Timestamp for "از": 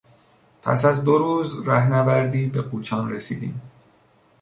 0.85-1.03